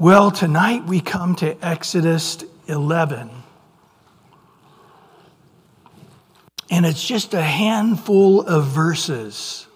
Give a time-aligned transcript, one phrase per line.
[0.00, 3.28] Well, tonight we come to Exodus 11.
[6.70, 9.66] And it's just a handful of verses.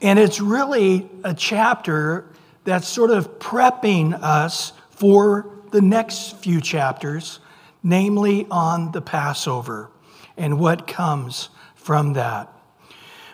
[0.00, 2.26] And it's really a chapter
[2.62, 7.40] that's sort of prepping us for the next few chapters,
[7.82, 9.90] namely on the Passover
[10.36, 12.48] and what comes from that.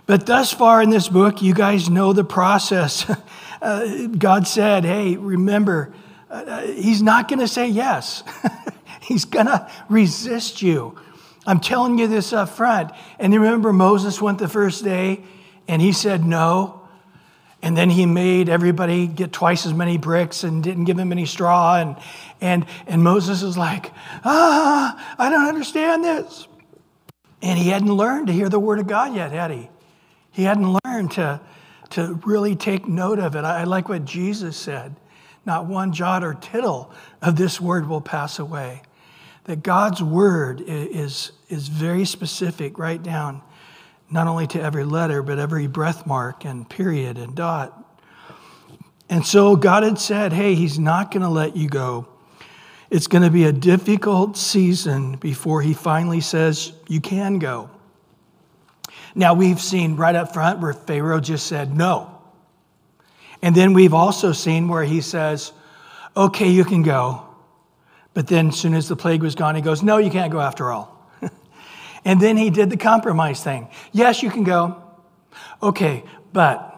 [0.06, 3.04] But thus far in this book, you guys know the process.
[3.60, 5.92] uh, God said, hey, remember,
[6.34, 8.22] uh, He's not going to say yes,
[9.00, 10.98] He's going to resist you.
[11.46, 12.90] I'm telling you this up front.
[13.18, 15.22] And you remember Moses went the first day
[15.68, 16.80] and he said no.
[17.62, 21.24] And then he made everybody get twice as many bricks and didn't give him any
[21.24, 21.76] straw.
[21.76, 21.96] And,
[22.40, 23.90] and, and Moses is like,
[24.24, 26.46] ah, I don't understand this.
[27.40, 29.70] And he hadn't learned to hear the word of God yet, had he?
[30.30, 31.40] He hadn't learned to,
[31.90, 33.44] to really take note of it.
[33.44, 34.96] I like what Jesus said
[35.46, 38.82] not one jot or tittle of this word will pass away
[39.44, 43.42] that God's word is, is very specific, right down
[44.10, 48.00] not only to every letter, but every breath mark and period and dot.
[49.08, 52.08] And so God had said, hey, He's not going to let you go.
[52.90, 57.70] It's going to be a difficult season before He finally says, you can go.
[59.14, 62.13] Now, we've seen right up front where Pharaoh just said no.
[63.44, 65.52] And then we've also seen where he says,
[66.16, 67.26] okay, you can go.
[68.14, 70.40] But then, as soon as the plague was gone, he goes, No, you can't go
[70.40, 71.10] after all.
[72.06, 73.68] and then he did the compromise thing.
[73.92, 74.82] Yes, you can go.
[75.62, 76.74] Okay, but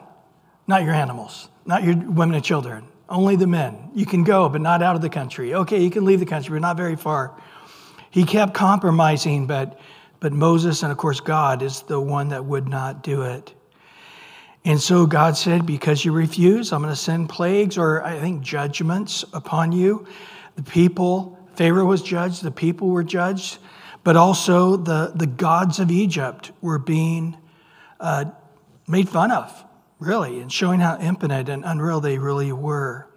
[0.66, 3.92] not your animals, not your women and children, only the men.
[3.94, 5.54] You can go, but not out of the country.
[5.54, 7.40] Okay, you can leave the country, but not very far.
[8.10, 9.78] He kept compromising, but,
[10.18, 13.52] but Moses and, of course, God is the one that would not do it.
[14.66, 18.42] And so God said, Because you refuse, I'm going to send plagues or I think
[18.42, 20.04] judgments upon you.
[20.56, 23.58] The people, Pharaoh was judged, the people were judged,
[24.02, 27.36] but also the, the gods of Egypt were being
[28.00, 28.24] uh,
[28.88, 29.64] made fun of,
[30.00, 33.08] really, and showing how impotent and unreal they really were.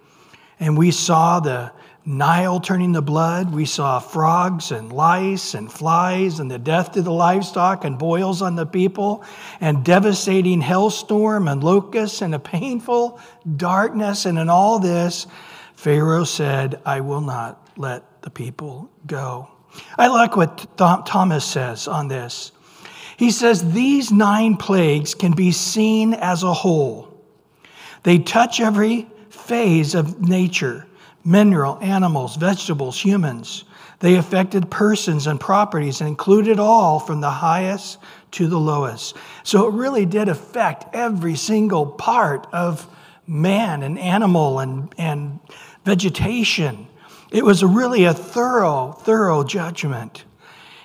[0.60, 1.72] And we saw the
[2.10, 3.54] Nile turning to blood.
[3.54, 8.42] We saw frogs and lice and flies and the death to the livestock and boils
[8.42, 9.24] on the people
[9.62, 13.20] and devastating hailstorm and locusts and a painful
[13.56, 14.26] darkness.
[14.26, 15.28] And in all this,
[15.76, 19.48] Pharaoh said, I will not let the people go.
[19.96, 22.52] I like what Thomas says on this.
[23.18, 27.24] He says, These nine plagues can be seen as a whole.
[28.02, 30.88] They touch every phase of nature
[31.24, 33.66] mineral, animals, vegetables, humans.
[34.00, 37.98] They affected persons and properties and included all from the highest
[38.32, 39.16] to the lowest.
[39.44, 42.88] So it really did affect every single part of
[43.28, 45.40] man and animal and, and
[45.86, 46.88] vegetation.
[47.32, 50.24] It was really a thorough, thorough judgment.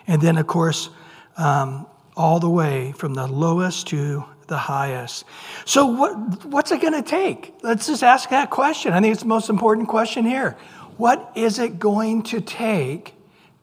[0.06, 0.90] And then, of course,
[1.36, 5.24] um, all the way from the lowest to the highest.
[5.64, 7.54] So, what, what's it going to take?
[7.62, 8.92] Let's just ask that question.
[8.92, 10.56] I think it's the most important question here.
[10.96, 13.14] What is it going to take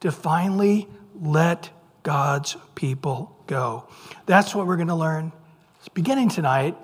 [0.02, 0.88] to finally
[1.20, 1.70] let
[2.04, 3.86] God's people go?
[4.26, 5.32] That's what we're going to learn.
[5.80, 6.76] It's beginning tonight,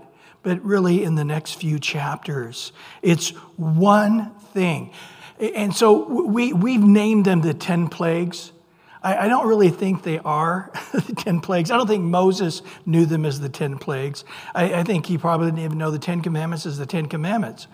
[0.44, 2.72] but really in the next few chapters.
[3.02, 4.92] It's one thing.
[5.40, 8.52] And so we, we've named them the 10 plagues.
[9.04, 11.72] I, I don't really think they are the 10 plagues.
[11.72, 14.24] I don't think Moses knew them as the 10 plagues.
[14.56, 17.68] I, I think he probably didn't even know the 10 commandments as the 10 commandments.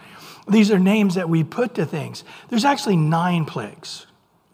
[0.48, 2.24] These are names that we put to things.
[2.50, 4.08] There's actually nine plagues,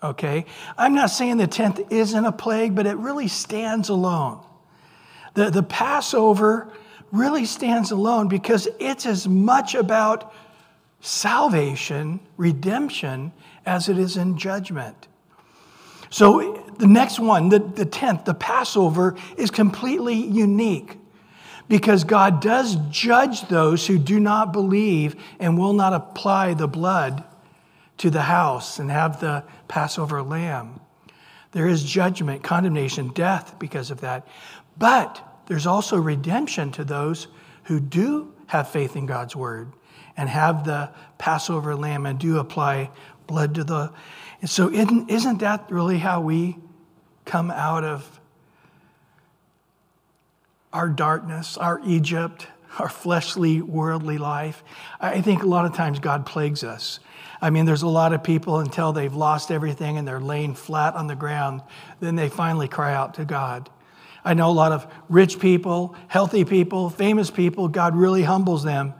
[0.03, 0.45] okay?
[0.77, 4.43] I'm not saying the 10th isn't a plague, but it really stands alone.
[5.33, 6.71] The, the Passover
[7.11, 10.33] really stands alone because it's as much about
[11.01, 13.31] salvation, redemption,
[13.65, 15.07] as it is in judgment.
[16.09, 20.97] So the next one, the, the 10th, the Passover, is completely unique
[21.67, 27.23] because God does judge those who do not believe and will not apply the blood
[27.97, 30.79] to the house and have the Passover lamb.
[31.51, 34.25] There is judgment, condemnation, death because of that.
[34.77, 37.27] But there's also redemption to those
[37.63, 39.73] who do have faith in God's word
[40.15, 42.89] and have the Passover lamb and do apply
[43.27, 43.91] blood to the.
[44.39, 46.57] And so, isn't, isn't that really how we
[47.29, 48.19] come out of
[50.73, 52.47] our darkness, our Egypt,
[52.79, 54.63] our fleshly, worldly life?
[54.99, 56.99] I think a lot of times God plagues us.
[57.41, 60.95] I mean, there's a lot of people until they've lost everything and they're laying flat
[60.95, 61.61] on the ground,
[61.99, 63.69] then they finally cry out to God.
[64.25, 68.93] I know a lot of rich people, healthy people, famous people, God really humbles them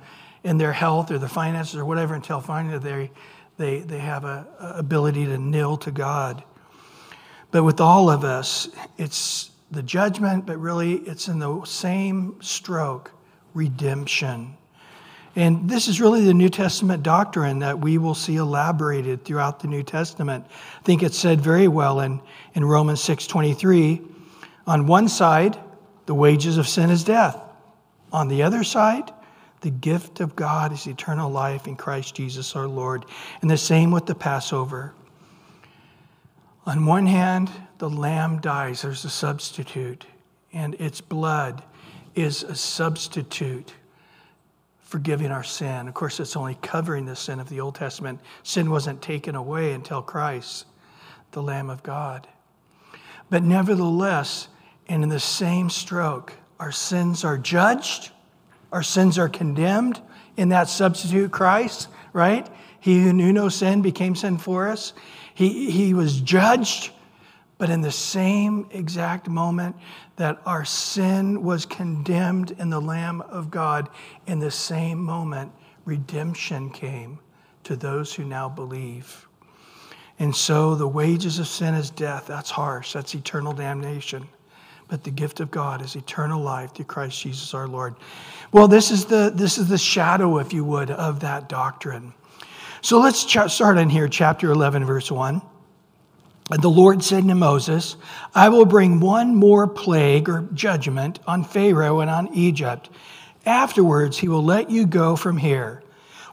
[0.44, 3.12] in their health or their finances or whatever until finally they,
[3.58, 6.44] they, they have a, a ability to kneel to God.
[7.52, 13.12] But with all of us, it's the judgment, but really it's in the same stroke
[13.54, 14.56] redemption.
[15.36, 19.68] And this is really the New Testament doctrine that we will see elaborated throughout the
[19.68, 20.46] New Testament.
[20.50, 22.20] I think it's said very well in,
[22.56, 24.02] in Romans 6:23.
[24.68, 25.58] On one side,
[26.08, 27.40] the wages of sin is death.
[28.12, 29.12] On the other side,
[29.62, 33.06] the gift of God is eternal life in Christ Jesus our Lord.
[33.42, 34.94] And the same with the Passover.
[36.66, 40.06] On one hand, the lamb dies, there's a substitute,
[40.54, 41.64] and its blood
[42.16, 43.74] is a substitute
[44.82, 45.88] forgiving our sin.
[45.88, 48.20] Of course, it's only covering the sin of the Old Testament.
[48.44, 50.66] Sin wasn't taken away until Christ,
[51.32, 52.28] the Lamb of God.
[53.30, 54.48] But nevertheless,
[54.88, 58.12] and in the same stroke, our sins are judged,
[58.72, 60.02] our sins are condemned
[60.38, 62.50] in that substitute Christ, right?
[62.80, 64.94] He who knew no sin became sin for us.
[65.34, 66.92] He, he was judged,
[67.58, 69.76] but in the same exact moment
[70.16, 73.90] that our sin was condemned in the Lamb of God,
[74.28, 75.52] in the same moment,
[75.86, 77.20] redemption came
[77.64, 79.28] to those who now believe.
[80.20, 82.28] And so the wages of sin is death.
[82.28, 84.28] That's harsh, that's eternal damnation.
[84.90, 87.96] But the gift of God is eternal life through Christ Jesus our Lord.
[88.52, 92.14] Well, this is the, this is the shadow, if you would, of that doctrine.
[92.82, 95.42] So let's ch- start in here, chapter 11, verse 1.
[96.52, 97.96] And the Lord said to Moses,
[98.34, 102.90] I will bring one more plague or judgment on Pharaoh and on Egypt.
[103.46, 105.84] Afterwards, he will let you go from here.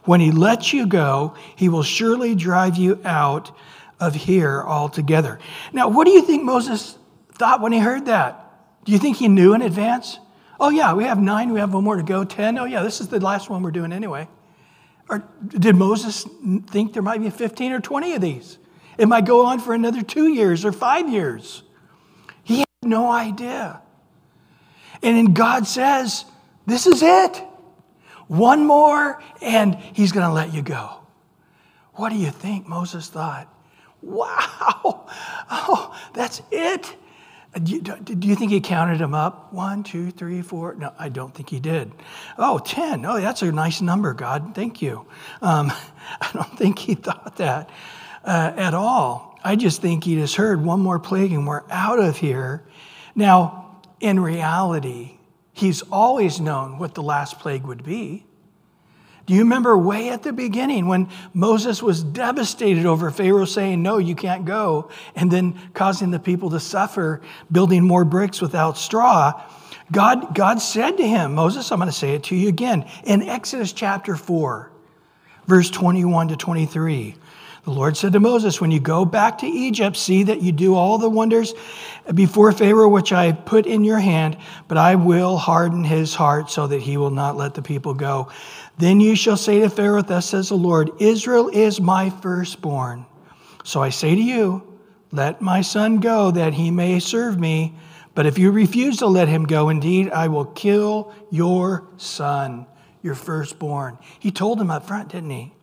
[0.05, 3.51] When he lets you go, he will surely drive you out
[3.99, 5.39] of here altogether.
[5.73, 6.97] Now, what do you think Moses
[7.33, 8.43] thought when he heard that?
[8.85, 10.17] Do you think he knew in advance?
[10.59, 12.57] Oh, yeah, we have nine, we have one more to go, ten.
[12.57, 14.27] Oh, yeah, this is the last one we're doing anyway.
[15.09, 16.25] Or did Moses
[16.67, 18.57] think there might be 15 or 20 of these?
[18.97, 21.63] It might go on for another two years or five years.
[22.43, 23.81] He had no idea.
[25.03, 26.25] And then God says,
[26.65, 27.43] This is it.
[28.27, 30.99] One more, and he's going to let you go.
[31.93, 33.53] What do you think Moses thought?
[33.99, 35.07] Wow,
[35.49, 36.95] oh, that's it.
[37.63, 39.51] Do you, do you, think he counted them up?
[39.51, 40.75] One, two, three, four?
[40.75, 41.91] No, I don't think he did.
[42.37, 43.03] Oh, ten.
[43.05, 44.53] Oh, that's a nice number, God.
[44.53, 45.05] Thank you.
[45.41, 45.71] Um,
[46.21, 47.69] I don't think he thought that
[48.23, 49.39] uh, at all.
[49.43, 52.63] I just think he just heard one more plague and we're out of here.
[53.15, 55.17] Now, in reality,
[55.53, 58.26] he's always known what the last plague would be.
[59.27, 63.97] Do you remember way at the beginning when Moses was devastated over Pharaoh saying, No,
[63.97, 67.21] you can't go, and then causing the people to suffer,
[67.51, 69.43] building more bricks without straw?
[69.91, 73.21] God, God said to him, Moses, I'm going to say it to you again, in
[73.21, 74.71] Exodus chapter 4,
[75.45, 77.15] verse 21 to 23.
[77.67, 80.73] The Lord said to Moses, When you go back to Egypt, see that you do
[80.73, 81.53] all the wonders
[82.13, 84.37] before Pharaoh which I put in your hand,
[84.69, 88.29] but I will harden his heart so that he will not let the people go.
[88.77, 93.05] Then you shall say to Pharaoh, Thus says the Lord, Israel is my firstborn.
[93.63, 94.79] So I say to you,
[95.11, 97.75] Let my son go that he may serve me.
[98.13, 102.65] But if you refuse to let him go, indeed, I will kill your son,
[103.03, 103.99] your firstborn.
[104.19, 105.53] He told him up front, didn't he?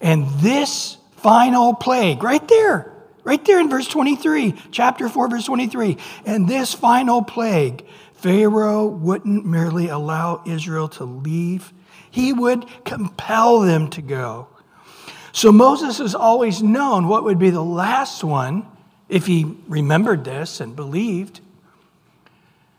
[0.00, 2.92] And this final plague, right there,
[3.22, 5.98] right there in verse 23, chapter 4, verse 23.
[6.24, 11.72] And this final plague, Pharaoh wouldn't merely allow Israel to leave,
[12.14, 14.46] he would compel them to go.
[15.32, 18.64] So Moses has always known what would be the last one
[19.08, 21.40] if he remembered this and believed.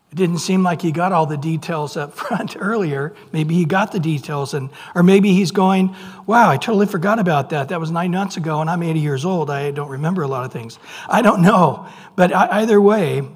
[0.09, 3.13] It didn't seem like he got all the details up front earlier.
[3.33, 5.93] Maybe he got the details, and or maybe he's going,
[6.25, 7.67] "Wow, I totally forgot about that.
[7.67, 9.49] That was nine months ago, and I'm 80 years old.
[9.49, 10.79] I don't remember a lot of things.
[11.09, 13.27] I don't know." But either way,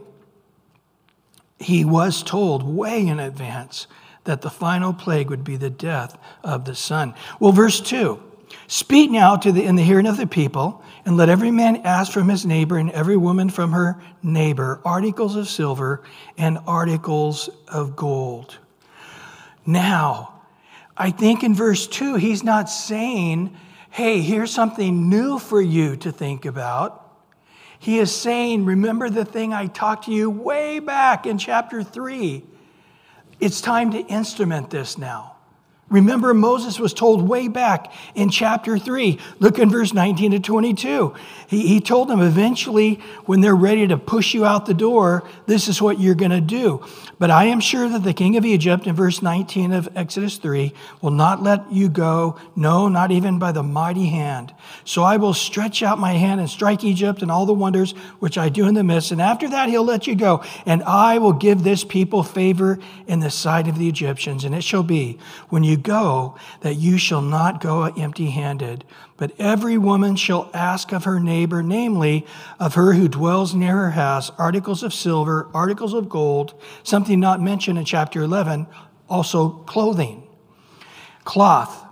[1.60, 3.88] he was told way in advance
[4.30, 7.16] that the final plague would be the death of the son.
[7.40, 8.22] Well, verse two.
[8.68, 12.12] Speak now to the, in the hearing of the people, and let every man ask
[12.12, 16.04] from his neighbor and every woman from her neighbor articles of silver
[16.38, 18.60] and articles of gold.
[19.66, 20.42] Now,
[20.96, 23.56] I think in verse 2, he's not saying,
[23.90, 27.04] hey, here's something new for you to think about.
[27.80, 32.44] He is saying, remember the thing I talked to you way back in chapter 3.
[33.40, 35.36] It's time to instrument this now.
[35.90, 39.18] Remember, Moses was told way back in chapter 3.
[39.40, 41.16] Look in verse 19 to 22.
[41.48, 45.68] He, he told them eventually, when they're ready to push you out the door, this
[45.68, 46.86] is what you're going to do.
[47.20, 50.74] But I am sure that the king of Egypt, in verse 19 of Exodus 3,
[51.02, 54.54] will not let you go, no, not even by the mighty hand.
[54.86, 58.38] So I will stretch out my hand and strike Egypt and all the wonders which
[58.38, 59.12] I do in the midst.
[59.12, 60.44] And after that, he'll let you go.
[60.66, 64.46] And I will give this people favor in the sight of the Egyptians.
[64.46, 68.86] And it shall be, when you go, that you shall not go empty handed.
[69.20, 72.26] But every woman shall ask of her neighbor, namely
[72.58, 77.42] of her who dwells near her house, articles of silver, articles of gold, something not
[77.42, 78.66] mentioned in chapter 11,
[79.10, 80.26] also clothing,
[81.26, 81.86] cloth.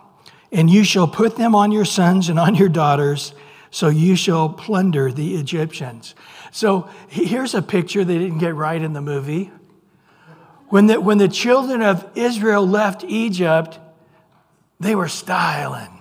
[0.53, 3.33] And you shall put them on your sons and on your daughters,
[3.71, 6.15] so you shall plunder the Egyptians.
[6.51, 9.51] So here's a picture they didn't get right in the movie.
[10.69, 13.79] When the, when the children of Israel left Egypt,
[14.79, 15.96] they were styling.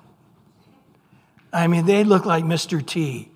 [1.56, 2.84] I mean, they looked like Mr.
[2.84, 3.30] T.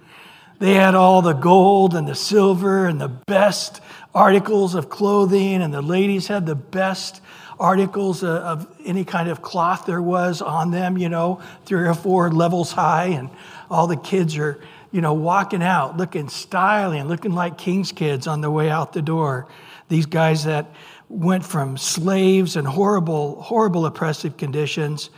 [0.59, 3.81] They had all the gold and the silver and the best
[4.15, 7.23] articles of clothing, and the ladies had the best
[7.59, 12.31] articles of any kind of cloth there was on them, you know, three or four
[12.31, 13.31] levels high, and
[13.71, 14.61] all the kids are,
[14.93, 19.01] you know, walking out looking styling, looking like king's kids on the way out the
[19.01, 19.47] door.
[19.89, 20.67] These guys that
[21.09, 25.09] went from slaves and horrible, horrible oppressive conditions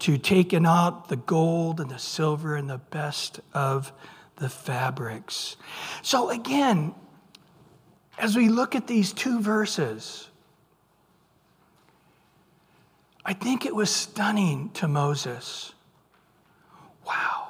[0.00, 3.92] to taking out the gold and the silver and the best of
[4.36, 5.56] the fabrics.
[6.02, 6.94] So, again,
[8.18, 10.28] as we look at these two verses,
[13.24, 15.72] I think it was stunning to Moses.
[17.06, 17.48] Wow.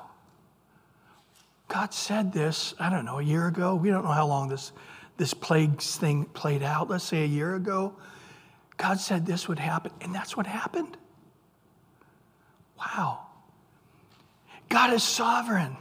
[1.68, 3.74] God said this, I don't know, a year ago.
[3.74, 4.72] We don't know how long this
[5.18, 7.92] this plagues thing played out, let's say a year ago,
[8.76, 10.96] God said this would happen, and that's what happened.
[12.78, 13.26] Wow.
[14.68, 15.76] God is sovereign.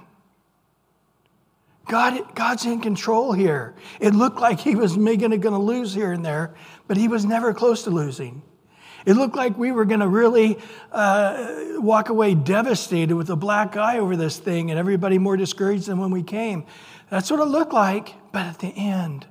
[1.88, 3.76] God, God's in control here.
[4.00, 6.54] It looked like he was going to lose here and there,
[6.88, 8.42] but he was never close to losing.
[9.06, 10.58] It looked like we were going to really
[10.92, 15.86] uh, walk away devastated with a black eye over this thing and everybody more discouraged
[15.86, 16.66] than when we came.
[17.10, 18.14] That's what it looked like.
[18.34, 19.26] But at the end,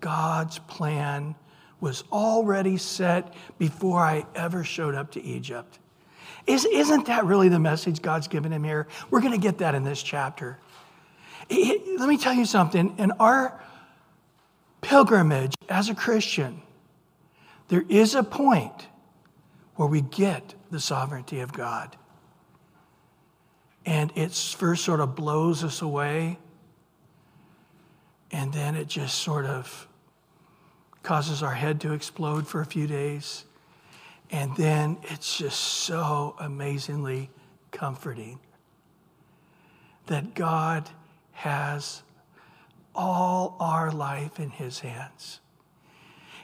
[0.00, 1.34] God's plan
[1.80, 5.78] was already set before I ever showed up to Egypt.
[6.46, 8.86] Is, isn't that really the message God's given him here?
[9.10, 10.58] We're going to get that in this chapter.
[11.48, 12.94] It, let me tell you something.
[12.98, 13.60] In our
[14.80, 16.60] pilgrimage as a Christian,
[17.68, 18.88] there is a point
[19.76, 21.96] where we get the sovereignty of God.
[23.86, 26.38] And it first sort of blows us away
[28.34, 29.86] and then it just sort of
[31.04, 33.44] causes our head to explode for a few days.
[34.34, 37.30] And then it's just so amazingly
[37.70, 38.40] comforting
[40.06, 40.90] that God
[41.30, 42.02] has
[42.96, 45.38] all our life in His hands.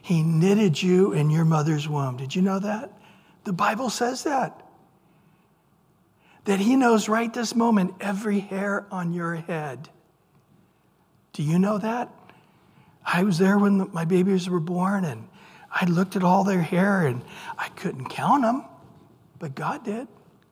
[0.03, 2.17] He knitted you in your mother's womb.
[2.17, 2.93] Did you know that?
[3.43, 4.65] The Bible says that.
[6.45, 9.89] That He knows right this moment every hair on your head.
[11.33, 12.09] Do you know that?
[13.05, 15.27] I was there when my babies were born and
[15.73, 17.23] I looked at all their hair and
[17.59, 18.65] I couldn't count them,
[19.39, 20.09] but God did.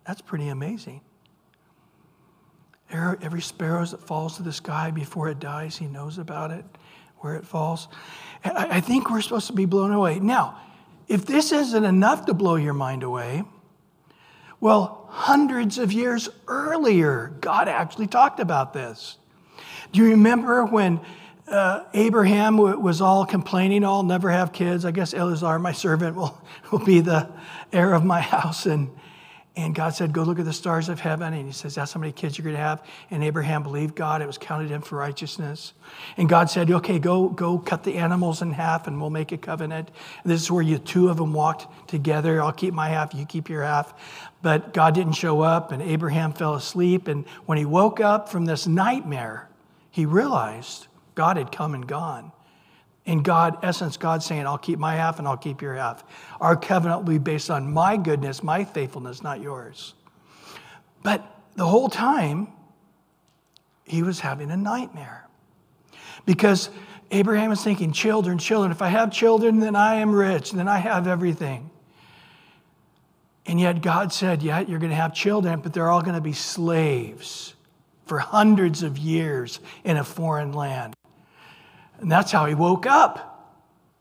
[0.06, 1.00] That's pretty amazing.
[2.90, 6.64] Every sparrow that falls to the sky before it dies, he knows about it,
[7.18, 7.88] where it falls.
[8.44, 10.20] I think we're supposed to be blown away.
[10.20, 10.58] Now,
[11.06, 13.42] if this isn't enough to blow your mind away,
[14.60, 19.18] well, hundreds of years earlier, God actually talked about this.
[19.92, 21.00] Do you remember when
[21.50, 24.84] uh, Abraham was all complaining, I'll never have kids.
[24.84, 26.40] I guess Eliezer, my servant, will,
[26.70, 27.28] will be the
[27.72, 28.66] heir of my house.
[28.66, 28.90] And,
[29.56, 31.32] and God said, Go look at the stars of heaven.
[31.34, 32.84] And he says, That's how many kids you're going to have.
[33.10, 34.22] And Abraham believed God.
[34.22, 35.72] It was counted him for righteousness.
[36.16, 39.38] And God said, Okay, go, go cut the animals in half and we'll make a
[39.38, 39.90] covenant.
[40.24, 42.42] This is where you two of them walked together.
[42.42, 43.94] I'll keep my half, you keep your half.
[44.42, 47.08] But God didn't show up, and Abraham fell asleep.
[47.08, 49.48] And when he woke up from this nightmare,
[49.90, 50.87] he realized
[51.18, 52.30] God had come and gone.
[53.04, 56.04] In God, essence, God saying, I'll keep my half and I'll keep your half.
[56.40, 59.94] Our covenant will be based on my goodness, my faithfulness, not yours.
[61.02, 62.46] But the whole time,
[63.82, 65.26] he was having a nightmare.
[66.24, 66.70] Because
[67.10, 68.70] Abraham is thinking, children, children.
[68.70, 71.68] If I have children, then I am rich, then I have everything.
[73.44, 76.20] And yet God said, Yeah, you're going to have children, but they're all going to
[76.20, 77.54] be slaves
[78.06, 80.94] for hundreds of years in a foreign land.
[82.00, 83.56] And that's how he woke up.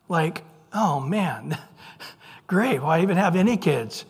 [0.10, 1.58] Like, oh man,
[2.48, 2.82] great.
[2.82, 4.06] Why even have any kids?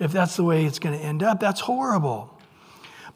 [0.00, 1.38] if that's the way it's going to end up.
[1.38, 2.36] That's horrible.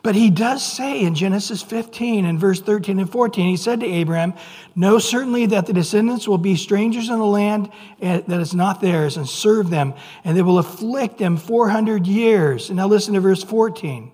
[0.02, 3.86] But he does say in Genesis 15 and verse 13 and 14, he said to
[3.86, 4.34] Abraham,
[4.76, 8.82] Know certainly that the descendants will be strangers in the land eh, that is not
[8.82, 12.68] theirs and serve them, and they will afflict them 400 years.
[12.68, 14.12] And now listen to verse 14.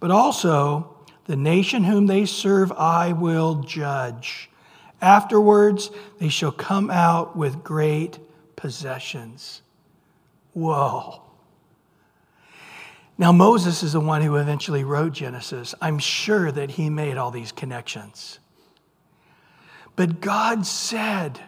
[0.00, 4.50] But also, the nation whom they serve I will judge.
[5.04, 8.18] Afterwards, they shall come out with great
[8.56, 9.60] possessions.
[10.54, 11.20] Whoa.
[13.18, 15.74] Now, Moses is the one who eventually wrote Genesis.
[15.82, 18.38] I'm sure that he made all these connections.
[19.94, 21.38] But God said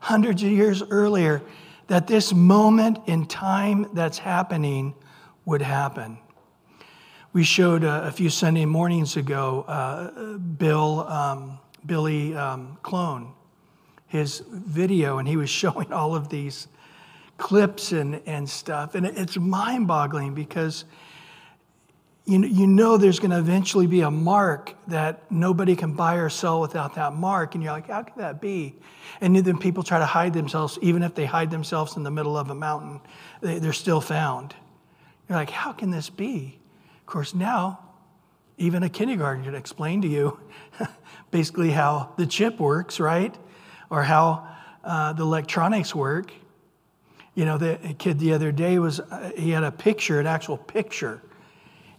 [0.00, 1.42] hundreds of years earlier
[1.86, 4.92] that this moment in time that's happening
[5.44, 6.18] would happen.
[7.32, 13.32] We showed a, a few Sunday mornings ago uh, Bill, um, Billy um, Crone,
[14.06, 16.68] his video, and he was showing all of these
[17.38, 18.94] clips and, and stuff.
[18.94, 20.84] And it's mind boggling because
[22.24, 26.28] you, you know there's going to eventually be a mark that nobody can buy or
[26.28, 27.54] sell without that mark.
[27.54, 28.74] And you're like, how can that be?
[29.20, 32.36] And then people try to hide themselves, even if they hide themselves in the middle
[32.36, 33.00] of a mountain,
[33.40, 34.54] they, they're still found.
[35.28, 36.58] You're like, how can this be?
[37.00, 37.85] Of course, now,
[38.58, 40.38] even a kindergarten can explain to you
[41.30, 43.34] basically how the chip works, right?
[43.90, 44.48] Or how
[44.84, 46.32] uh, the electronics work.
[47.34, 50.56] You know, the kid the other day was, uh, he had a picture, an actual
[50.56, 51.20] picture,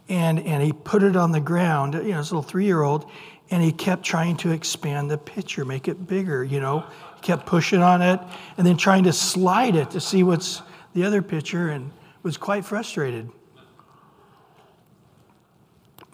[0.09, 3.09] and, and he put it on the ground, you know, this little three year old,
[3.51, 6.85] and he kept trying to expand the picture, make it bigger, you know.
[7.15, 8.19] He kept pushing on it
[8.57, 10.61] and then trying to slide it to see what's
[10.93, 11.91] the other picture and
[12.23, 13.29] was quite frustrated.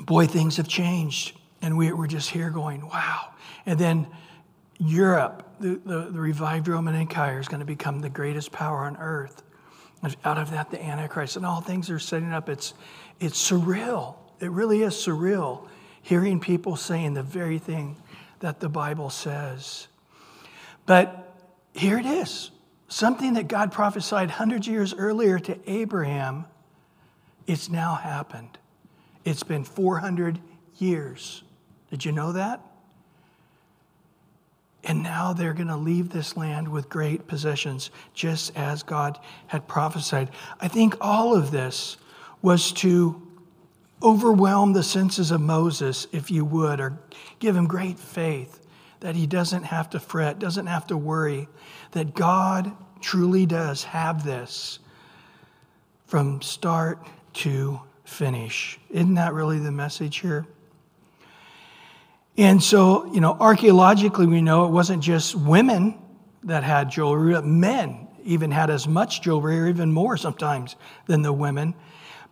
[0.06, 1.38] Boy, things have changed.
[1.62, 3.30] And we, we're just here going, wow.
[3.66, 4.08] And then
[4.78, 8.98] Europe, the, the, the revived Roman Empire is going to become the greatest power on
[8.98, 9.44] earth.
[10.02, 12.50] And out of that, the Antichrist and all things are setting up.
[12.50, 12.74] It's,
[13.20, 14.16] it's surreal.
[14.42, 15.68] It really is surreal
[16.02, 17.96] hearing people saying the very thing
[18.40, 19.88] that the Bible says.
[20.86, 21.34] But
[21.74, 22.52] here it is
[22.90, 26.46] something that God prophesied hundreds of years earlier to Abraham.
[27.48, 28.58] It's now happened.
[29.26, 30.40] It's been 400
[30.78, 31.44] years.
[31.90, 32.62] Did you know that?
[34.84, 39.68] And now they're going to leave this land with great possessions, just as God had
[39.68, 40.30] prophesied.
[40.60, 41.98] I think all of this
[42.42, 43.22] was to
[44.02, 47.00] overwhelm the senses of Moses, if you would, or
[47.40, 48.60] give him great faith
[49.00, 51.48] that he doesn't have to fret, doesn't have to worry,
[51.92, 54.80] that God truly does have this
[56.06, 57.80] from start to
[58.14, 58.80] finish.
[58.90, 60.46] Isn't that really the message here?
[62.38, 66.00] And so, you know, archaeologically, we know it wasn't just women
[66.44, 70.76] that had jewelry, men even had as much jewelry, or even more sometimes,
[71.08, 71.76] than the women.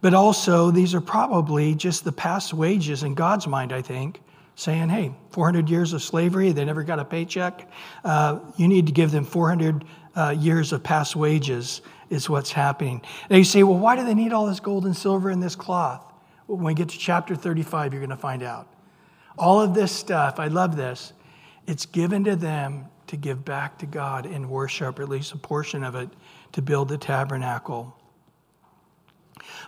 [0.02, 4.22] But also, these are probably just the past wages in God's mind, I think,
[4.56, 7.70] saying, hey, 400 years of slavery, they never got a paycheck.
[8.04, 11.82] Uh, you need to give them 400 uh, years of past wages,
[12.12, 13.02] is what's happening.
[13.30, 15.56] Now you say, well, why do they need all this gold and silver and this
[15.56, 16.04] cloth?
[16.46, 18.68] Well, when we get to chapter 35, you're going to find out.
[19.40, 21.14] All of this stuff, I love this,
[21.66, 25.38] it's given to them to give back to God in worship, or at least a
[25.38, 26.10] portion of it,
[26.52, 27.98] to build the tabernacle.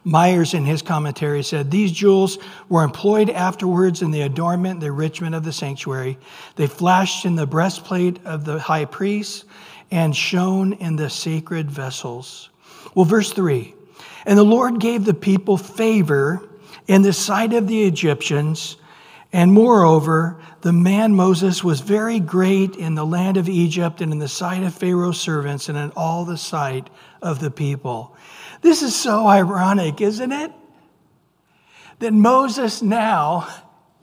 [0.04, 5.34] Myers, in his commentary, said these jewels were employed afterwards in the adornment, the enrichment
[5.34, 6.18] of the sanctuary.
[6.58, 9.46] They flashed in the breastplate of the high priest
[9.94, 12.50] and shone in the sacred vessels.
[12.96, 13.76] Well, verse 3
[14.26, 16.50] And the Lord gave the people favor
[16.88, 18.78] in the sight of the Egyptians
[19.34, 24.20] and moreover, the man Moses was very great in the land of Egypt and in
[24.20, 26.88] the sight of Pharaoh's servants and in all the sight
[27.20, 28.16] of the people.
[28.62, 30.52] This is so ironic, isn't it?
[31.98, 33.48] That Moses now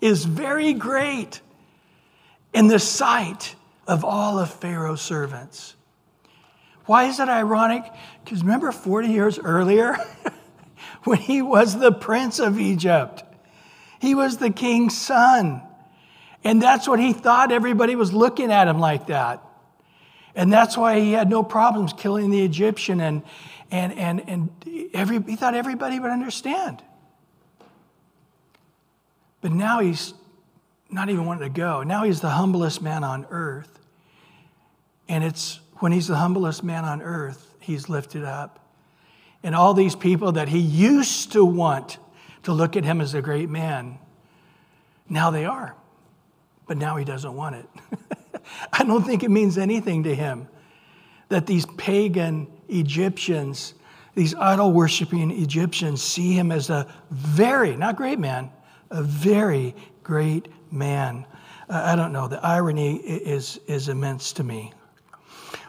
[0.01, 1.41] is very great
[2.53, 3.55] in the sight
[3.87, 5.77] of all of Pharaoh's servants.
[6.91, 7.85] Why is it ironic?
[8.25, 9.97] Because remember 40 years earlier
[11.05, 13.23] when he was the prince of Egypt?
[14.01, 15.63] He was the king's son.
[16.43, 19.41] And that's what he thought everybody was looking at him like that.
[20.35, 23.23] And that's why he had no problems killing the Egyptian and,
[23.71, 24.51] and, and, and
[24.93, 26.83] every, he thought everybody would understand.
[29.43, 30.13] But now he's
[30.91, 31.85] not even wanting to go.
[31.85, 33.79] Now he's the humblest man on earth.
[35.09, 38.59] And it's when he's the humblest man on earth, he's lifted up.
[39.43, 41.99] And all these people that he used to want
[42.43, 43.99] to look at him as a great man.
[45.09, 45.75] Now they are,
[46.67, 47.67] but now he doesn't want it.
[48.73, 50.49] I don't think it means anything to him
[51.29, 53.75] that these pagan Egyptians
[54.15, 58.51] these idol worshiping Egyptians see him as a very, not great man,
[58.91, 61.25] a very great man.
[61.69, 64.73] Uh, I don't know, the irony is, is immense to me.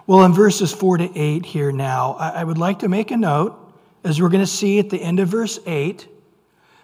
[0.07, 3.57] Well, in verses 4 to 8 here now, I, would like to make a note,
[4.03, 6.07] as we're going to see at the end of verse 8,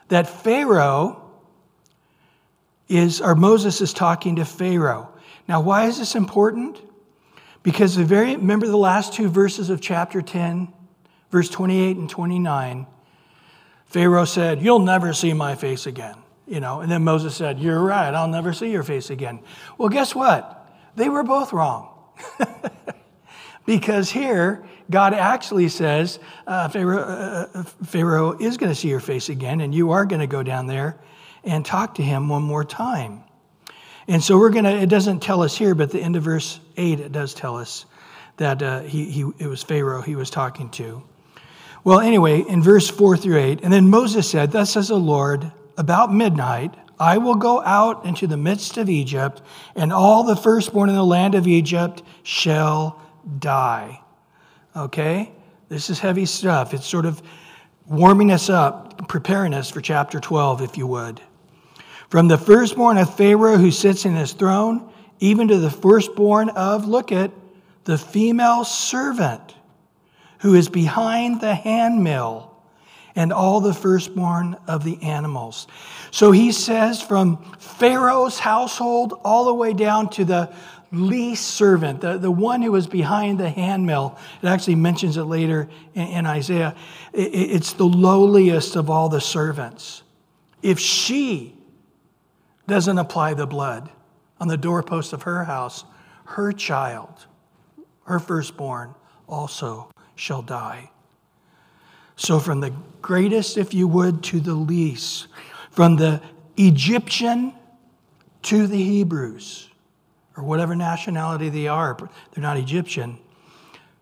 [0.10, 1.22] that Pharaoh
[2.88, 5.10] is, or Moses is talking to Pharaoh.
[5.48, 6.80] Now, why is this important?
[7.64, 10.72] Because the very, remember the last two verses of chapter 10,
[11.32, 12.88] verse 28 and 29,
[13.88, 16.16] Pharaoh said, You'll never see my face again.
[16.46, 19.40] You know, and then Moses said, You're right, I'll never see your face again.
[19.78, 20.54] Well, guess what?
[20.96, 21.90] They were both wrong.
[23.68, 29.02] because here, God actually says, uh, Pharaoh, uh, uh Pharaoh is going to see your
[29.02, 30.98] face again, and you are going to go down there
[31.44, 33.24] and talk to him one more time.
[34.08, 36.62] And so we're going to, it doesn't tell us here, but the end of verse
[36.78, 37.86] 8, it does tell us
[38.38, 41.04] that uh, he, he, it was Pharaoh he was talking to.
[41.84, 45.52] Well, anyway, in verse 4 through 8, and then Moses said, Thus says the Lord,
[45.78, 49.42] about midnight, I will go out into the midst of Egypt,
[49.76, 53.02] and all the firstborn in the land of Egypt shall
[53.40, 54.02] die.
[54.76, 55.32] Okay?
[55.70, 56.74] This is heavy stuff.
[56.74, 57.22] It's sort of
[57.86, 61.22] warming us up, preparing us for chapter 12, if you would.
[62.10, 66.88] From the firstborn of Pharaoh who sits in his throne, even to the firstborn of,
[66.88, 67.32] look at,
[67.84, 69.56] the female servant
[70.40, 72.54] who is behind the handmill
[73.16, 75.68] and all the firstborn of the animals.
[76.12, 80.54] So he says from Pharaoh's household all the way down to the
[80.92, 84.18] least servant, the, the one who was behind the handmill.
[84.42, 86.76] It actually mentions it later in, in Isaiah.
[87.14, 90.04] It, it's the lowliest of all the servants.
[90.62, 91.56] If she
[92.68, 93.90] doesn't apply the blood
[94.40, 95.84] on the doorpost of her house,
[96.26, 97.28] her child,
[98.04, 98.94] her firstborn,
[99.28, 100.90] also shall die.
[102.16, 105.28] So, from the greatest, if you would, to the least,
[105.70, 106.22] from the
[106.58, 107.54] Egyptian
[108.44, 109.70] to the Hebrews,
[110.38, 113.18] or whatever nationality they are, they're not Egyptian,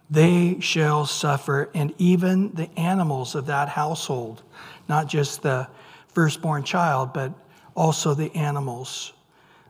[0.10, 4.44] they shall suffer, and even the animals of that household,
[4.88, 5.68] not just the
[6.10, 7.34] firstborn child, but
[7.76, 9.14] also the animals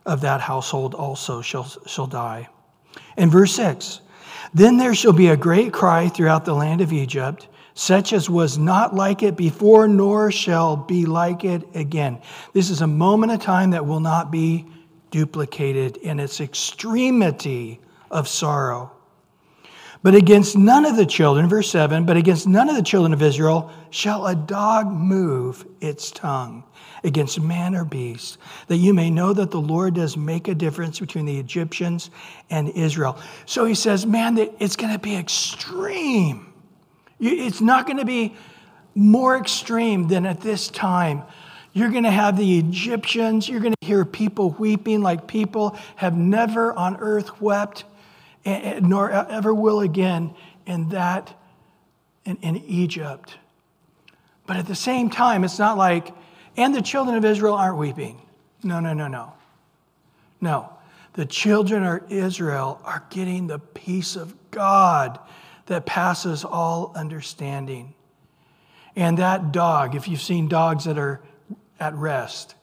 [0.04, 2.48] of that household also shall, shall die.
[3.16, 4.00] In verse 6,
[4.52, 8.56] then there shall be a great cry throughout the land of Egypt such as was
[8.56, 12.18] not like it before, nor shall be like it again.
[12.54, 14.64] This is a moment of time that will not be
[15.10, 18.92] duplicated in its extremity of sorrow.
[20.02, 23.22] But against none of the children, verse 7, but against none of the children of
[23.22, 26.62] Israel shall a dog move its tongue
[27.02, 28.38] against man or beast,
[28.68, 32.10] that you may know that the Lord does make a difference between the Egyptians
[32.50, 33.18] and Israel.
[33.46, 36.52] So he says, man, it's going to be extreme.
[37.18, 38.36] It's not going to be
[38.94, 41.22] more extreme than at this time.
[41.76, 46.16] You're going to have the Egyptians, you're going to hear people weeping like people have
[46.16, 47.84] never on earth wept,
[48.46, 50.34] nor ever will again
[50.66, 51.38] in that,
[52.24, 53.36] in, in Egypt.
[54.46, 56.14] But at the same time, it's not like,
[56.56, 58.22] and the children of Israel aren't weeping.
[58.62, 59.34] No, no, no, no.
[60.40, 60.72] No.
[61.12, 65.18] The children of Israel are getting the peace of God
[65.66, 67.92] that passes all understanding.
[68.96, 71.20] And that dog, if you've seen dogs that are
[71.78, 72.54] at rest,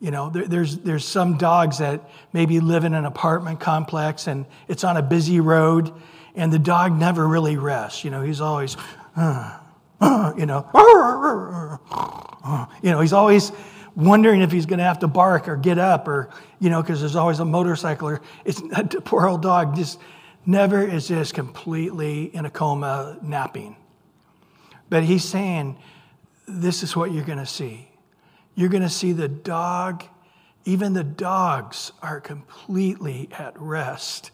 [0.00, 4.46] you know, there, there's, there's some dogs that maybe live in an apartment complex and
[4.68, 5.92] it's on a busy road,
[6.36, 8.04] and the dog never really rests.
[8.04, 8.76] You know, he's always,
[9.16, 9.58] uh,
[10.00, 13.50] uh, you know, uh, you know, he's always
[13.96, 17.00] wondering if he's going to have to bark or get up or, you know, because
[17.00, 19.98] there's always a motorcycle or it's a poor old dog just
[20.46, 23.76] never is just completely in a coma napping.
[24.88, 25.76] But he's saying,
[26.46, 27.87] this is what you're going to see.
[28.58, 30.02] You're going to see the dog,
[30.64, 34.32] even the dogs are completely at rest.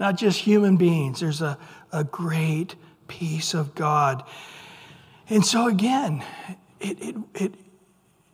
[0.00, 1.58] Not just human beings, there's a,
[1.92, 2.76] a great
[3.08, 4.24] peace of God.
[5.28, 6.24] And so, again,
[6.80, 7.54] it, it, it,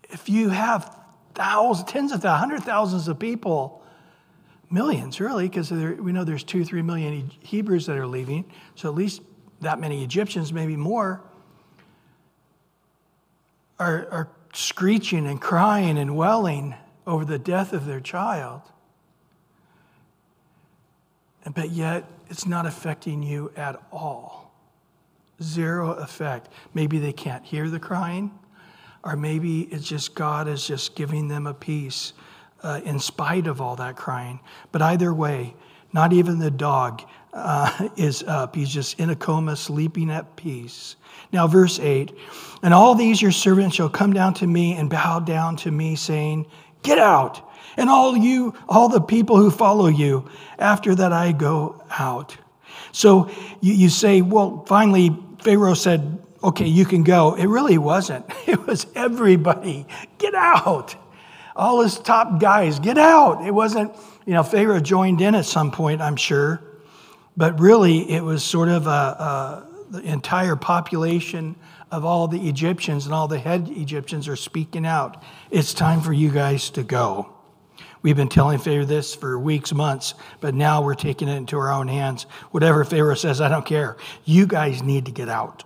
[0.04, 0.96] if you have
[1.34, 3.82] thousands, tens of thousands, hundred thousands of people
[4.70, 8.44] millions, really, because we know there's two, three million Hebrews that are leaving,
[8.76, 9.20] so at least
[9.62, 11.24] that many Egyptians, maybe more,
[13.80, 16.74] are, are screeching and crying and welling
[17.06, 18.62] over the death of their child.
[21.54, 24.52] But yet, it's not affecting you at all.
[25.42, 26.48] Zero effect.
[26.72, 28.30] Maybe they can't hear the crying,
[29.02, 32.14] or maybe it's just God is just giving them a peace
[32.62, 34.40] uh, in spite of all that crying.
[34.72, 35.54] But either way,
[35.92, 37.02] not even the dog
[37.34, 38.54] uh, is up.
[38.54, 40.96] He's just in a coma, sleeping at peace.
[41.32, 42.16] Now, verse 8
[42.62, 45.96] And all these your servants shall come down to me and bow down to me,
[45.96, 46.46] saying,
[46.82, 51.82] Get out, and all you, all the people who follow you, after that I go
[51.90, 52.36] out.
[52.92, 55.10] So you, you say, Well, finally,
[55.42, 57.34] Pharaoh said, Okay, you can go.
[57.34, 58.26] It really wasn't.
[58.46, 59.86] It was everybody,
[60.18, 60.94] get out.
[61.56, 63.44] All his top guys, get out.
[63.44, 63.94] It wasn't,
[64.26, 66.60] you know, Pharaoh joined in at some point, I'm sure.
[67.36, 71.56] But really, it was sort of a, a, the entire population
[71.90, 75.22] of all the Egyptians and all the head Egyptians are speaking out.
[75.50, 77.30] It's time for you guys to go.
[78.02, 81.72] We've been telling Pharaoh this for weeks, months, but now we're taking it into our
[81.72, 82.24] own hands.
[82.50, 83.96] Whatever Pharaoh says, I don't care.
[84.24, 85.64] You guys need to get out.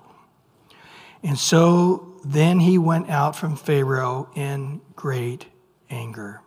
[1.22, 5.46] And so then he went out from Pharaoh in great
[5.90, 6.42] anger.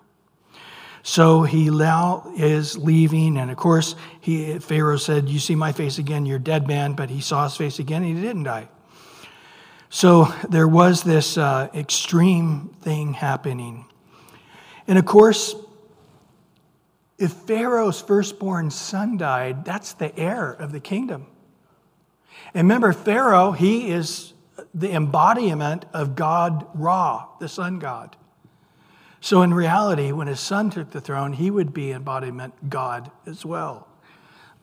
[1.03, 5.97] So he now is leaving, and of course, he, Pharaoh said, You see my face
[5.97, 8.67] again, you're dead man, but he saw his face again, and he didn't die.
[9.89, 13.85] So there was this uh, extreme thing happening.
[14.87, 15.55] And of course,
[17.17, 21.27] if Pharaoh's firstborn son died, that's the heir of the kingdom.
[22.53, 24.33] And remember, Pharaoh, he is
[24.73, 28.15] the embodiment of God Ra, the sun god.
[29.23, 33.45] So, in reality, when his son took the throne, he would be embodiment God as
[33.45, 33.87] well.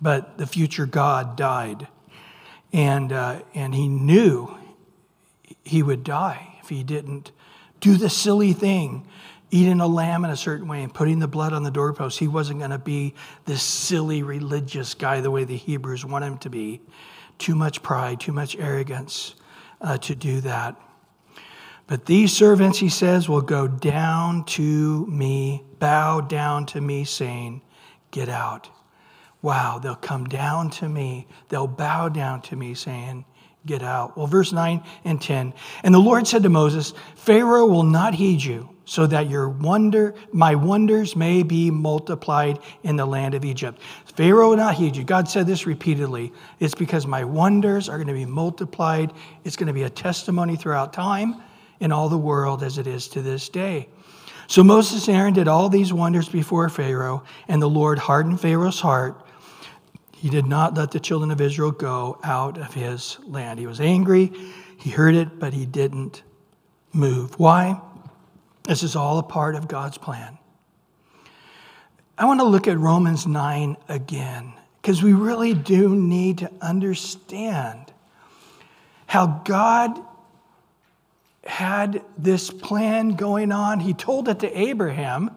[0.00, 1.86] But the future God died.
[2.72, 4.56] And, uh, and he knew
[5.64, 7.30] he would die if he didn't
[7.80, 9.06] do the silly thing,
[9.52, 12.18] eating a lamb in a certain way and putting the blood on the doorpost.
[12.18, 16.36] He wasn't going to be this silly religious guy the way the Hebrews want him
[16.38, 16.80] to be.
[17.38, 19.36] Too much pride, too much arrogance
[19.80, 20.74] uh, to do that.
[21.88, 27.62] But these servants, he says, will go down to me, bow down to me, saying,
[28.10, 28.68] Get out.
[29.40, 31.26] Wow, they'll come down to me.
[31.48, 33.24] They'll bow down to me, saying,
[33.64, 34.18] Get out.
[34.18, 35.54] Well, verse 9 and 10.
[35.82, 40.14] And the Lord said to Moses, Pharaoh will not heed you, so that your wonder,
[40.30, 43.80] my wonders may be multiplied in the land of Egypt.
[44.14, 45.04] Pharaoh will not heed you.
[45.04, 46.34] God said this repeatedly.
[46.60, 49.14] It's because my wonders are going to be multiplied.
[49.44, 51.42] It's going to be a testimony throughout time
[51.80, 53.88] in all the world as it is to this day.
[54.46, 58.80] So Moses and Aaron did all these wonders before Pharaoh, and the Lord hardened Pharaoh's
[58.80, 59.26] heart.
[60.16, 63.60] He did not let the children of Israel go out of his land.
[63.60, 64.32] He was angry.
[64.78, 66.22] He heard it, but he didn't
[66.92, 67.38] move.
[67.38, 67.80] Why?
[68.64, 70.38] This is all a part of God's plan.
[72.16, 77.92] I want to look at Romans 9 again, because we really do need to understand
[79.06, 80.00] how God
[81.48, 83.80] had this plan going on.
[83.80, 85.30] He told it to Abraham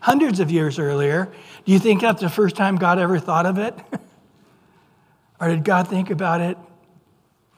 [0.00, 1.32] hundreds of years earlier.
[1.64, 3.74] Do you think that's the first time God ever thought of it?
[5.40, 6.58] or did God think about it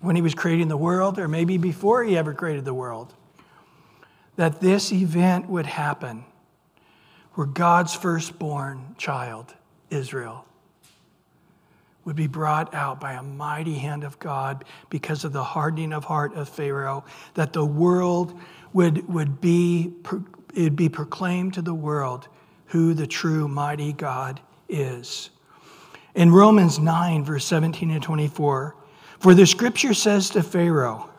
[0.00, 3.14] when he was creating the world, or maybe before he ever created the world?
[4.36, 6.24] That this event would happen
[7.32, 9.54] where God's firstborn child,
[9.90, 10.46] Israel,
[12.04, 16.04] would be brought out by a mighty hand of God because of the hardening of
[16.04, 18.38] heart of Pharaoh, that the world
[18.72, 19.92] would, would be,
[20.54, 22.28] it'd be proclaimed to the world
[22.66, 25.30] who the true mighty God is.
[26.14, 28.76] In Romans 9, verse 17 and 24,
[29.18, 31.10] for the scripture says to Pharaoh,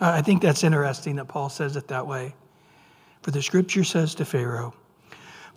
[0.00, 2.34] uh, I think that's interesting that Paul says it that way.
[3.22, 4.74] For the scripture says to Pharaoh,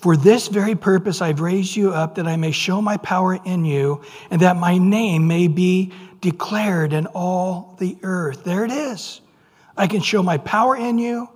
[0.03, 3.63] for this very purpose I've raised you up, that I may show my power in
[3.63, 8.43] you, and that my name may be declared in all the earth.
[8.43, 9.21] There it is.
[9.77, 11.29] I can show my power in you,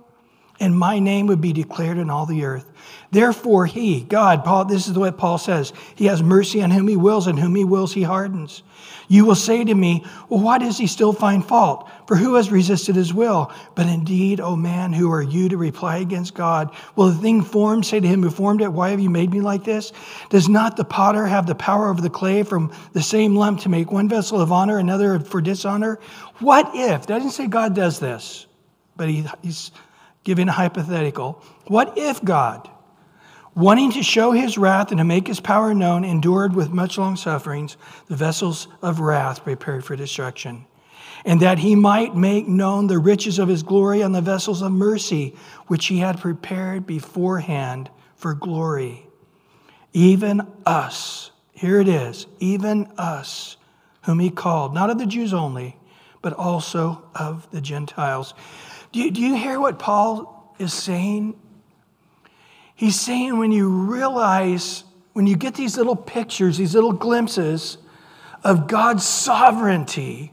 [0.60, 2.66] and my name would be declared in all the earth.
[3.10, 6.96] Therefore, he, God, Paul, this is what Paul says, he has mercy on whom he
[6.96, 8.62] wills, and whom he wills, he hardens.
[9.10, 11.88] You will say to me, Well, why does he still find fault?
[12.06, 13.50] For who has resisted his will?
[13.74, 16.70] But indeed, O man, who are you to reply against God?
[16.94, 19.40] Will the thing formed say to him who formed it, Why have you made me
[19.40, 19.92] like this?
[20.28, 23.70] Does not the potter have the power over the clay from the same lump to
[23.70, 25.98] make one vessel of honor, another for dishonor?
[26.40, 27.06] What if?
[27.06, 28.46] Doesn't say God does this,
[28.96, 29.70] but he, he's
[30.28, 31.42] giving a hypothetical.
[31.68, 32.68] What if God?
[33.54, 37.16] wanting to show his wrath and to make his power known, endured with much long
[37.16, 40.64] sufferings the vessels of wrath prepared for destruction,
[41.24, 44.70] and that he might make known the riches of his glory on the vessels of
[44.70, 45.34] mercy,
[45.66, 49.08] which he had prepared beforehand for glory.
[49.94, 53.56] Even us, here it is, even us,
[54.02, 55.76] whom he called, not of the Jews only,
[56.22, 58.34] but also of the Gentiles.
[58.92, 61.34] Do you, do you hear what Paul is saying
[62.78, 67.76] He's saying when you realize, when you get these little pictures, these little glimpses
[68.44, 70.32] of God's sovereignty,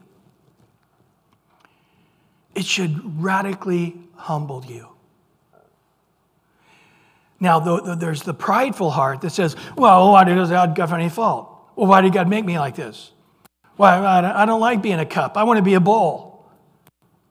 [2.54, 4.90] it should radically humble you.
[7.40, 11.50] Now, there's the prideful heart that says, well, why does God have any fault?
[11.76, 13.12] Well, why did God make me like this?
[13.76, 15.36] Why, I don't like being a cup.
[15.36, 16.35] I want to be a bowl.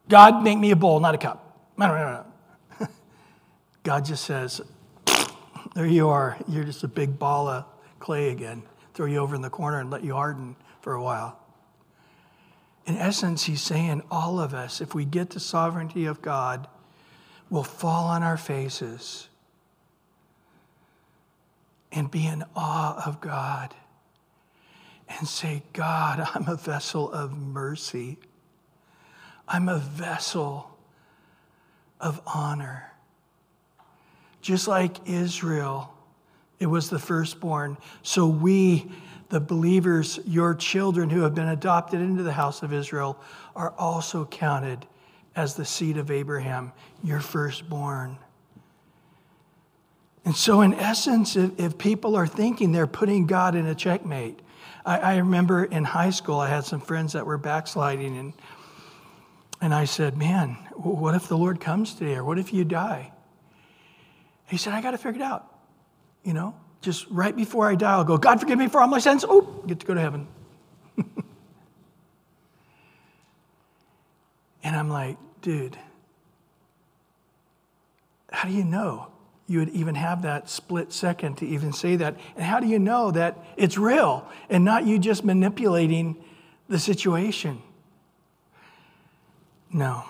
[0.09, 1.41] God, make me a bowl, not a cup.
[1.77, 2.25] No, no,
[2.79, 2.89] no.
[3.83, 4.61] God just says,
[5.75, 6.39] there you are.
[6.47, 7.65] You're just a big ball of
[7.99, 8.63] clay again.
[8.95, 11.41] Throw you over in the corner and let you harden for a while.
[12.87, 16.69] In essence, he's saying all of us, if we get the sovereignty of God,
[17.51, 19.29] will fall on our faces
[21.93, 23.75] and be in awe of God
[25.09, 28.19] and say, God, I'm a vessel of mercy.
[29.47, 30.71] I'm a vessel
[32.01, 32.93] of honor.
[34.41, 35.93] Just like Israel,
[36.59, 37.77] it was the firstborn.
[38.03, 38.91] So we,
[39.29, 43.19] the believers, your children who have been adopted into the house of Israel,
[43.57, 44.87] are also counted
[45.37, 48.19] as the seed of Abraham, your firstborn.
[50.25, 54.41] And so, in essence, if, if people are thinking they're putting God in a checkmate,
[54.87, 58.33] I, I, remember in high school, I had some friends that were backsliding, and,
[59.65, 63.13] and I said, Man, what if the Lord comes today, or what if you die?
[64.47, 65.51] He said, I got to figure it out.
[66.23, 68.99] You know, just right before I die, I'll go, God, forgive me for all my
[68.99, 69.25] sins.
[69.27, 70.29] Oh, get to go to heaven.
[74.63, 75.79] and I'm like, dude,
[78.31, 79.09] how do you know?
[79.47, 82.17] you would even have that split second to even say that?
[82.35, 86.17] And how do you know that it's real and not you just manipulating
[86.67, 87.61] the situation?
[89.75, 90.05] No.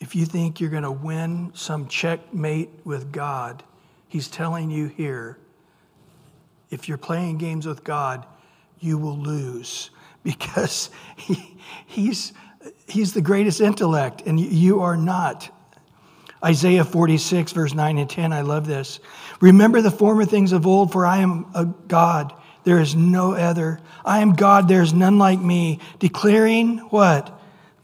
[0.00, 3.62] If you think you're going to win some checkmate with God,
[4.08, 5.38] He's telling you here
[6.70, 8.26] if you're playing games with God,
[8.80, 9.90] you will lose
[10.24, 12.32] because he, he's,
[12.88, 15.52] he's the greatest intellect and you are not.
[16.44, 18.32] Isaiah 46, verse 9 and 10.
[18.32, 19.00] I love this.
[19.40, 22.32] Remember the former things of old, for I am a God.
[22.64, 23.80] There is no other.
[24.04, 24.68] I am God.
[24.68, 25.80] There is none like me.
[25.98, 27.35] Declaring what?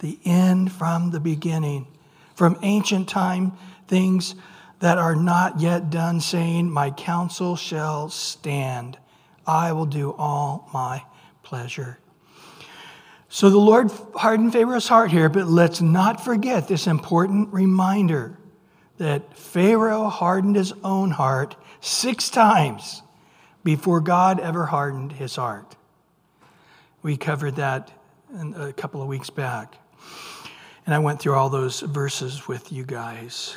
[0.03, 1.87] The end from the beginning.
[2.35, 3.53] From ancient time,
[3.89, 4.35] things
[4.81, 8.99] that are not yet done, saying, My counsel shall stand.
[9.47, 11.05] I will do all my
[11.43, 11.99] pleasure.
[13.29, 18.37] So the Lord hardened Pharaoh's heart here, but let's not forget this important reminder
[18.99, 23.03] that Pharaoh hardened his own heart six times
[23.65, 25.77] before God ever hardened his heart.
[27.03, 27.91] We covered that
[28.57, 29.77] a couple of weeks back.
[30.85, 33.57] And I went through all those verses with you guys.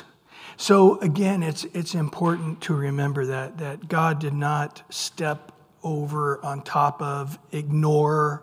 [0.56, 6.62] So again, it's, it's important to remember that, that God did not step over on
[6.62, 8.42] top of, ignore,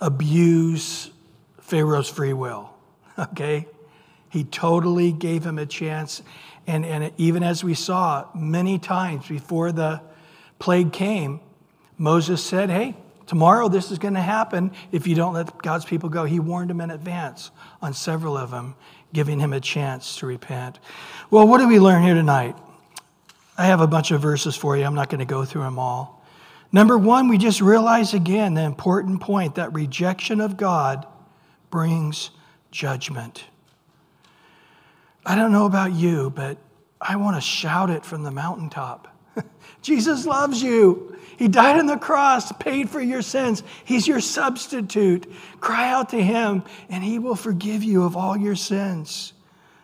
[0.00, 1.10] abuse
[1.60, 2.72] Pharaoh's free will.
[3.18, 3.66] Okay?
[4.28, 6.22] He totally gave him a chance.
[6.66, 10.02] And, and even as we saw many times before the
[10.58, 11.40] plague came,
[11.96, 12.94] Moses said, Hey,
[13.26, 16.24] tomorrow this is going to happen if you don't let God's people go.
[16.24, 17.50] He warned him in advance
[17.82, 18.74] on several of them,
[19.12, 20.78] giving him a chance to repent.
[21.30, 22.56] Well, what do we learn here tonight?
[23.58, 24.84] I have a bunch of verses for you.
[24.84, 26.24] I'm not going to go through them all.
[26.72, 31.06] Number one, we just realize again the important point that rejection of God
[31.70, 32.30] brings
[32.70, 33.44] judgment.
[35.24, 36.58] I don't know about you, but
[37.00, 39.15] I want to shout it from the mountaintop.
[39.82, 41.16] Jesus loves you.
[41.36, 43.62] He died on the cross, paid for your sins.
[43.84, 45.30] He's your substitute.
[45.60, 49.34] Cry out to him, and he will forgive you of all your sins.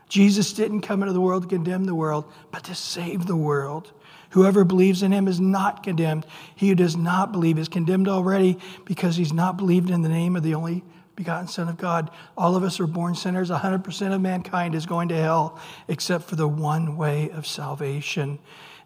[0.08, 3.92] Jesus didn't come into the world to condemn the world, but to save the world.
[4.30, 6.26] Whoever believes in him is not condemned.
[6.54, 10.36] He who does not believe is condemned already because he's not believed in the name
[10.36, 10.82] of the only
[11.16, 12.10] begotten Son of God.
[12.36, 13.50] All of us are born sinners.
[13.50, 18.38] 100% of mankind is going to hell except for the one way of salvation.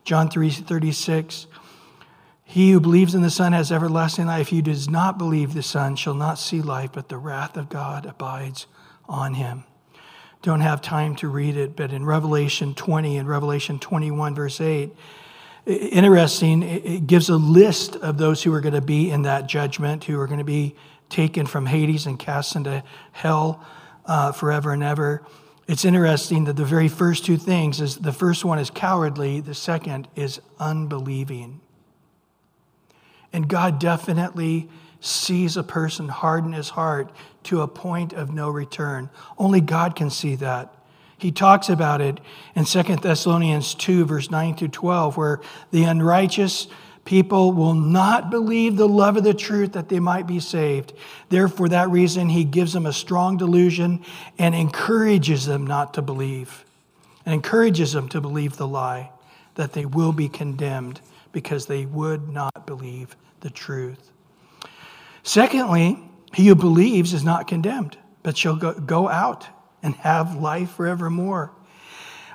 [0.07, 1.49] John 3 36.
[2.45, 4.49] He who believes in the Son has everlasting life.
[4.49, 7.69] He who does not believe the Son shall not see life, but the wrath of
[7.69, 8.69] God abides
[9.09, 9.65] on him.
[10.43, 14.95] Don't have time to read it, but in Revelation 20 and Revelation 21, verse 8,
[15.67, 20.05] interesting, it gives a list of those who are going to be in that judgment,
[20.05, 20.77] who are going to be
[21.09, 23.67] taken from Hades and cast into hell
[24.05, 25.27] uh, forever and ever.
[25.67, 29.55] It's interesting that the very first two things is the first one is cowardly, the
[29.55, 31.61] second is unbelieving.
[33.33, 34.69] And God definitely
[35.01, 37.11] sees a person harden his heart
[37.45, 39.11] to a point of no return.
[39.39, 40.73] Only God can see that.
[41.19, 42.21] He talks about it
[42.55, 45.41] in 2 Thessalonians 2, verse 9 through 12, where
[45.71, 46.69] the unrighteous
[47.07, 50.93] People will not believe the love of the truth that they might be saved.
[51.29, 54.05] Therefore, that reason, he gives them a strong delusion
[54.39, 56.65] and encourages them not to believe,
[57.25, 59.13] and encourages them to believe the lie
[59.55, 61.01] that they will be condemned
[61.31, 64.11] because they would not believe the truth.
[65.23, 66.01] Secondly,
[66.35, 69.47] he who believes is not condemned, but shall go go out
[69.81, 71.53] and have life forevermore.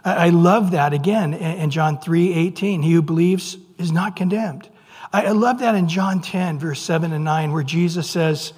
[0.06, 2.82] I love that again in John 3 18.
[2.82, 4.70] He who believes is not condemned.
[5.14, 8.54] I love that in John 10, verse 7 and 9, where Jesus says,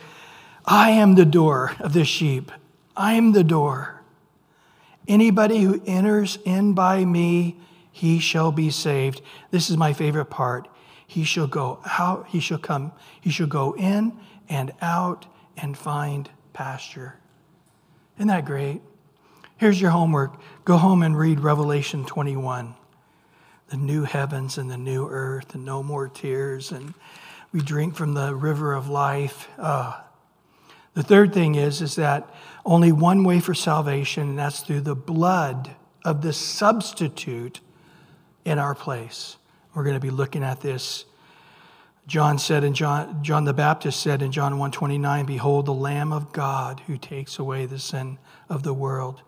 [0.65, 2.51] I am the door of the sheep.
[2.95, 4.01] I am the door.
[5.07, 7.57] Anybody who enters in by me,
[7.91, 9.21] he shall be saved.
[9.51, 10.67] This is my favorite part.
[11.07, 14.17] He shall go out, he shall come, he shall go in
[14.47, 15.25] and out
[15.57, 17.19] and find pasture.
[18.17, 18.81] Isn't that great?
[19.57, 22.75] Here's your homework go home and read Revelation 21
[23.73, 26.93] the new heavens and the new earth, and no more tears, and
[27.51, 29.47] we drink from the river of life.
[29.57, 29.99] Uh,
[30.93, 32.31] the third thing is, is that
[32.67, 35.71] only one way for salvation, and that's through the blood
[36.05, 37.61] of the substitute
[38.45, 39.37] in our place.
[39.73, 41.05] We're going to be looking at this.
[42.05, 46.31] John said in John, John the Baptist said in John 129, Behold the Lamb of
[46.31, 48.19] God who takes away the sin
[48.49, 49.23] of the world.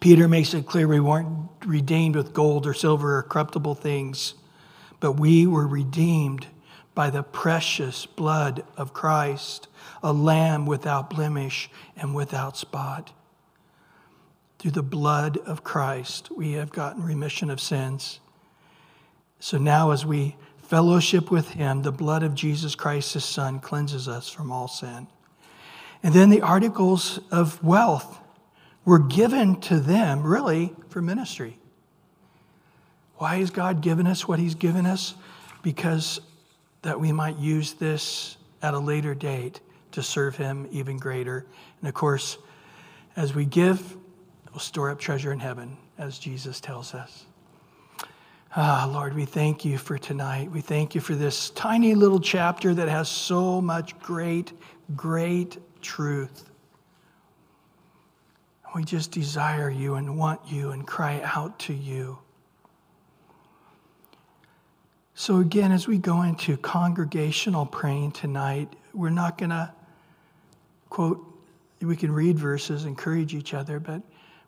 [0.00, 4.34] Peter makes it clear we weren't redeemed with gold or silver or corruptible things,
[5.00, 6.46] but we were redeemed
[6.94, 9.68] by the precious blood of Christ,
[10.02, 13.12] a lamb without blemish and without spot.
[14.58, 18.18] Through the blood of Christ, we have gotten remission of sins.
[19.38, 24.08] So now, as we fellowship with Him, the blood of Jesus Christ, His Son, cleanses
[24.08, 25.06] us from all sin.
[26.02, 28.18] And then the articles of wealth
[28.88, 31.58] were given to them really for ministry.
[33.16, 35.14] Why has God given us what He's given us?
[35.62, 36.22] Because
[36.80, 39.60] that we might use this at a later date
[39.92, 41.44] to serve Him even greater.
[41.80, 42.38] And of course,
[43.14, 43.94] as we give,
[44.52, 47.26] we'll store up treasure in heaven, as Jesus tells us.
[48.56, 50.50] Ah, Lord, we thank you for tonight.
[50.50, 54.54] We thank you for this tiny little chapter that has so much great,
[54.96, 56.47] great truth.
[58.74, 62.18] We just desire you and want you and cry out to you.
[65.14, 69.72] So, again, as we go into congregational praying tonight, we're not going to
[70.90, 71.24] quote,
[71.80, 74.02] we can read verses, encourage each other, but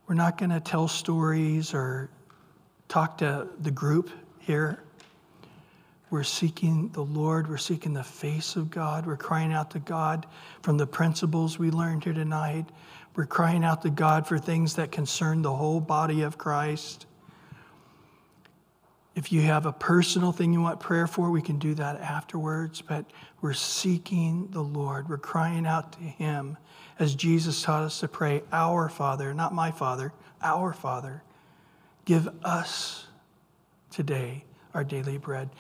[0.07, 2.11] we're not going to tell stories or
[2.89, 4.83] talk to the group here.
[6.11, 7.49] We're seeking the Lord.
[7.49, 9.07] We're seeking the face of God.
[9.07, 10.27] We're crying out to God
[10.63, 12.67] from the principles we learned here tonight.
[13.15, 17.07] We're crying out to God for things that concern the whole body of Christ.
[19.17, 22.81] If you have a personal thing you want prayer for, we can do that afterwards.
[22.81, 23.05] But
[23.41, 25.09] we're seeking the Lord.
[25.09, 26.57] We're crying out to Him
[26.99, 31.23] as Jesus taught us to pray, Our Father, not my Father, our Father.
[32.05, 33.07] Give us
[33.91, 35.51] today our daily bread.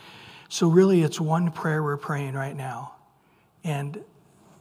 [0.48, 2.94] So, really, it's one prayer we're praying right now.
[3.64, 4.02] And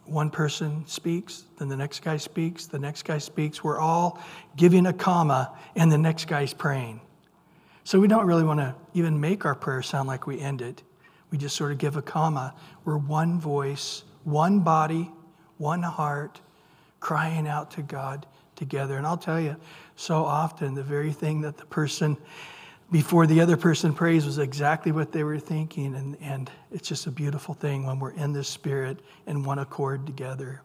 [0.10, 3.64] one person speaks, then the next guy speaks, the next guy speaks.
[3.64, 4.22] We're all
[4.56, 7.02] giving a comma, and the next guy's praying.
[7.84, 10.84] So we don't really want to even make our prayer sound like we end it.
[11.32, 12.56] We just sort of give a comma.
[12.86, 15.12] We're one voice, one body,
[15.58, 16.40] one heart,
[17.00, 18.98] crying out to God together.
[18.98, 19.56] And I'll tell you,
[19.96, 22.18] so often the very thing that the person
[22.92, 25.96] before the other person prays was exactly what they were thinking.
[25.96, 30.06] And, and it's just a beautiful thing when we're in this spirit in one accord
[30.06, 30.62] together.